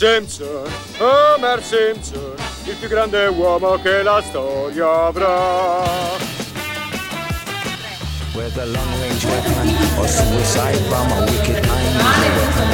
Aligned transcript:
Simpson, 0.00 0.66
Homer 0.98 1.62
Simpson, 1.62 2.34
il 2.64 2.74
più 2.76 2.88
grande 2.88 3.26
uomo 3.26 3.78
che 3.82 4.02
la 4.02 4.22
storia 4.22 5.08
avrà. 5.08 5.82
Whether 8.32 8.64
long 8.64 8.98
range 8.98 9.26
weapon 9.26 9.68
or 9.98 10.08
suicide 10.08 10.88
bomb, 10.88 11.12
a 11.12 11.20
wicked 11.26 11.66
mind 11.66 12.69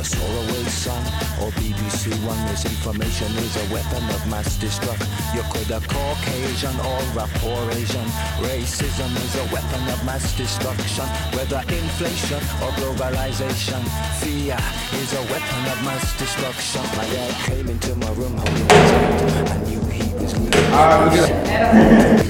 a 0.00 0.08
weapon 0.08 0.40
of 0.40 0.56
mass 0.56 0.56
destruction. 0.56 0.60
Whether 0.60 0.60
you're 0.60 0.60
Solarway 0.60 0.68
son 0.68 1.04
or 1.42 1.50
BBC 1.60 2.12
One, 2.26 2.40
misinformation 2.46 3.30
is 3.36 3.56
a 3.56 3.66
weapon 3.74 4.04
of 4.10 4.26
mass 4.30 4.56
destruction. 4.56 5.08
You 5.34 5.42
could 5.52 5.68
have 5.68 5.86
Caucasian 5.88 6.76
or 6.80 7.00
rapport 7.14 7.70
Asian. 7.72 8.08
Racism 8.40 9.12
is 9.16 9.34
a 9.36 9.44
weapon 9.52 9.88
of 9.88 10.04
mass 10.04 10.36
destruction. 10.36 11.06
Whether 11.36 11.60
inflation 11.68 12.42
or 12.64 12.72
globalization, 12.80 13.82
fear 14.20 14.56
is 15.00 15.12
a 15.12 15.22
weapon 15.28 15.62
of 15.68 15.84
mass 15.84 16.18
destruction. 16.18 16.82
My 16.96 17.04
dad 17.04 17.34
came 17.44 17.68
into 17.68 17.94
my 17.96 18.10
room 18.12 18.36
holding 18.36 18.68
his 18.68 18.90
hand. 18.90 19.20
Ah, 19.30 19.52
I 19.52 19.58
knew 19.68 19.80
he 19.90 20.14
was 20.14 20.32
leaving. 20.34 20.70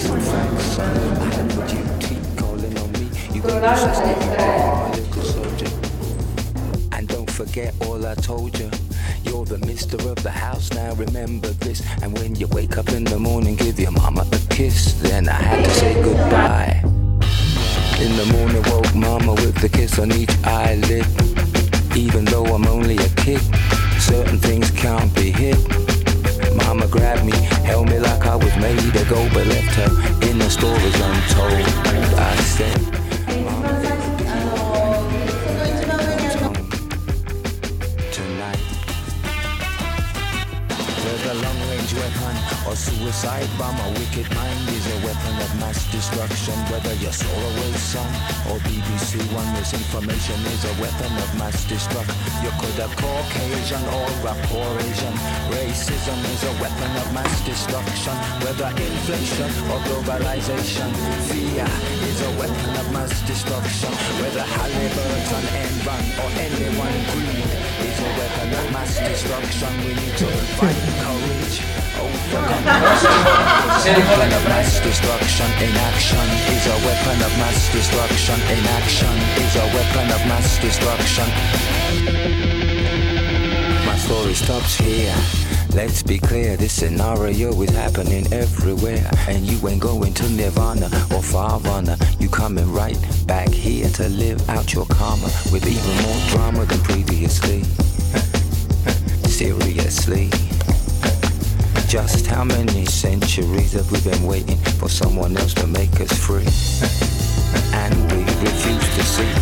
Some 0.01 0.21
facts, 0.21 0.77
forget 7.47 7.75
all 7.87 8.05
I 8.07 8.15
told 8.17 8.59
you. 8.59 8.71
You're 9.25 9.47
the 9.47 9.57
mister 9.67 9.97
of 9.97 10.23
the 10.23 10.31
house 10.31 10.71
now, 10.75 10.93
remember 10.93 11.49
this. 11.65 11.81
And 12.03 12.13
when 12.19 12.35
you 12.35 12.47
wake 12.49 12.77
up 12.77 12.91
in 12.91 13.05
the 13.05 13.19
morning, 13.19 13.57
give 13.57 13.81
your 13.81 13.93
mama 13.93 14.27
a 14.31 14.39
kiss. 14.55 14.93
Then 15.01 15.27
I 15.27 15.41
had 15.41 15.65
to 15.65 15.71
say 15.71 15.95
goodbye. 16.03 16.81
In 18.05 18.13
the 18.21 18.27
morning, 18.35 18.63
woke 18.71 18.95
mama 18.95 19.33
with 19.33 19.57
the 19.57 19.71
kiss 19.71 19.99
on 19.99 20.13
each 20.13 20.35
eyelid. 20.45 21.07
Even 21.97 22.27
though 22.27 22.45
I'm 22.45 22.67
only 22.67 22.99
a 22.99 23.09
kid, 23.25 23.41
certain 23.99 24.39
things 24.39 24.71
can't 24.71 25.13
be 25.15 25.31
hid. 25.31 25.57
Mama 26.57 26.87
grabbed 26.89 27.25
me, 27.25 27.33
held 27.65 27.89
me 27.89 27.99
like 28.01 28.27
I 28.27 28.37
was 28.37 28.55
made 28.57 28.81
to 28.81 29.05
go, 29.09 29.21
but 29.33 29.47
left 29.47 29.75
her 29.81 29.91
in 30.29 30.39
the 30.39 30.51
stories 30.51 30.97
untold. 31.09 31.65
I 32.19 32.37
said, 32.37 33.00
Whether 41.01 41.33
long 41.41 41.61
range 41.73 41.95
weapon 41.95 42.37
or 42.69 42.77
suicide 42.77 43.49
bomb, 43.57 43.73
a 43.81 43.89
wicked 43.97 44.29
mind 44.37 44.69
is 44.69 44.85
a 44.85 44.99
weapon 45.01 45.35
of 45.41 45.51
mass 45.57 45.81
destruction. 45.91 46.53
Whether 46.69 46.93
you're 47.01 47.17
Solarway 47.17 47.73
son 47.81 48.11
or 48.53 48.61
BBC 48.69 49.17
One, 49.33 49.49
misinformation 49.57 50.37
is 50.53 50.63
a 50.69 50.75
weapon 50.77 51.13
of 51.25 51.31
mass 51.41 51.65
destruction. 51.65 52.15
You 52.45 52.53
could 52.61 52.77
have 52.85 52.93
Caucasian 53.01 53.81
or 53.97 54.09
rapport 54.21 54.73
Asian. 54.85 55.15
Racism 55.49 56.21
is 56.37 56.43
a 56.45 56.55
weapon 56.61 56.93
of 57.01 57.07
mass 57.17 57.33
destruction. 57.49 58.15
Whether 58.45 58.69
inflation 58.69 59.51
or 59.73 59.81
globalization, 59.89 60.93
fear 61.33 61.65
is 62.13 62.19
a 62.29 62.31
weapon 62.37 62.73
of 62.77 62.87
mass 62.93 63.13
destruction. 63.25 63.93
Whether 64.21 64.45
Halliburton, 64.45 65.45
Enron 65.65 66.05
or 66.21 66.31
anyone 66.45 66.97
greed 67.09 67.60
a 68.03 68.11
weapon 68.19 68.49
of 68.55 68.73
mass 68.73 68.99
destruction. 68.99 69.73
We 69.85 69.95
need 69.95 70.17
to 70.19 70.27
fight 70.59 70.81
courage. 71.03 71.57
Overcome 72.01 72.61
weapon 73.87 74.33
of 74.33 74.45
mass 74.45 74.81
destruction 74.81 75.47
in 75.63 75.75
action 75.77 76.27
is 76.55 76.67
a 76.67 76.77
weapon 76.87 77.23
of 77.23 77.33
mass 77.39 77.73
destruction 77.73 78.39
in 78.55 78.65
action 78.79 79.15
is 79.43 79.57
a 79.57 79.67
weapon 79.75 80.07
of 80.13 80.21
mass 80.29 80.59
destruction. 80.61 81.29
My 83.87 83.97
story 83.97 84.35
stops 84.35 84.77
here. 84.77 85.15
Let's 85.75 86.03
be 86.03 86.19
clear, 86.19 86.57
this 86.57 86.73
scenario 86.73 87.53
is 87.63 87.71
happening 87.71 88.33
everywhere. 88.33 89.09
And 89.29 89.47
you 89.47 89.67
ain't 89.69 89.81
going 89.81 90.15
to 90.15 90.29
Nirvana 90.29 90.87
or 90.87 91.23
Farvana. 91.23 91.97
You 92.21 92.29
coming 92.29 92.71
right 92.73 92.99
back 93.27 93.49
here 93.49 93.89
to 93.91 94.09
live 94.09 94.49
out 94.49 94.75
your 94.75 94.87
karma 94.87 95.31
with 95.53 95.67
even 95.67 95.95
more 96.03 96.29
drama 96.29 96.65
than 96.65 96.81
previously. 96.81 97.63
Just 101.91 102.29
how 102.29 102.45
many 102.45 102.87
centuries 102.87 103.73
have 103.73 103.91
we 103.91 104.01
been 104.03 104.23
waiting 104.25 104.59
for 104.79 104.89
someone 104.89 105.37
else 105.37 105.53
to 105.55 105.67
make 105.67 106.01
us 106.01 106.13
free? 106.17 106.47
And 107.75 107.95
we 108.13 108.23
refuse 108.47 108.89
to 108.95 109.03
see 109.03 109.33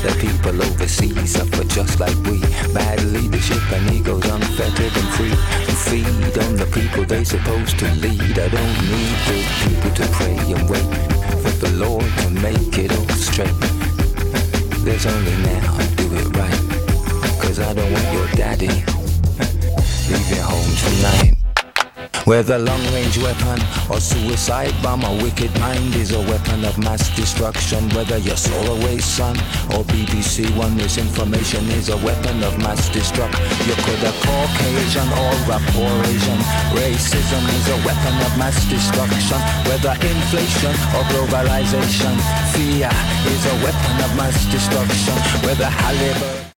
that 0.00 0.16
people 0.18 0.56
overseas 0.56 1.32
suffer 1.34 1.64
just 1.64 2.00
like 2.00 2.16
we. 2.24 2.40
Bad 2.72 3.04
leadership 3.12 3.60
and 3.72 3.92
egos 3.92 4.24
unfettered 4.24 4.96
and 4.96 5.08
free 5.20 5.36
to 5.68 5.74
feed 5.84 6.38
on 6.44 6.56
the 6.56 6.64
people 6.72 7.04
they 7.04 7.24
supposed 7.24 7.78
to 7.80 7.92
lead. 7.96 8.38
I 8.38 8.48
don't 8.48 8.78
need 8.88 9.16
the 9.28 9.38
people 9.68 9.90
to 10.00 10.06
pray 10.16 10.38
and 10.56 10.64
wait 10.64 10.88
for 11.44 11.52
the 11.60 11.72
Lord 11.76 12.08
to 12.22 12.30
make 12.30 12.78
it 12.78 12.90
all 12.96 13.08
straight. 13.20 13.52
There's 14.82 15.04
only 15.04 15.36
now, 15.44 15.76
I 15.76 15.86
do 16.00 16.08
it 16.14 16.28
right. 16.34 17.38
Cause 17.38 17.60
I 17.60 17.74
don't 17.74 17.92
want 17.92 18.12
your 18.14 18.28
daddy 18.28 18.97
Whether 22.28 22.58
long 22.58 22.84
range 22.92 23.16
weapon 23.16 23.58
or 23.88 24.00
suicide 24.00 24.74
bomb, 24.82 25.02
a 25.02 25.12
wicked 25.24 25.48
mind 25.58 25.94
is 25.96 26.12
a 26.12 26.20
weapon 26.28 26.62
of 26.66 26.76
mass 26.76 27.08
destruction. 27.16 27.88
Whether 27.96 28.18
your 28.18 28.36
solar 28.36 28.76
Solarway 28.76 29.00
son 29.00 29.34
or 29.72 29.82
BBC 29.88 30.54
One, 30.54 30.76
misinformation 30.76 31.64
is 31.70 31.88
a 31.88 31.96
weapon 31.96 32.44
of 32.44 32.58
mass 32.58 32.90
destruction. 32.90 33.40
You 33.64 33.72
could 33.80 34.04
have 34.04 34.18
Caucasian 34.20 35.08
or 35.08 35.32
rapport 35.48 35.96
Asian. 36.04 36.40
Racism 36.76 37.44
is 37.48 37.66
a 37.72 37.78
weapon 37.88 38.14
of 38.20 38.36
mass 38.36 38.60
destruction. 38.68 39.40
Whether 39.64 39.96
inflation 39.96 40.76
or 41.00 41.08
globalization, 41.08 42.12
fear 42.52 42.92
is 43.24 43.42
a 43.48 43.56
weapon 43.64 44.04
of 44.04 44.16
mass 44.20 44.36
destruction. 44.52 45.16
Whether 45.48 45.64
Halliburton 45.64 46.57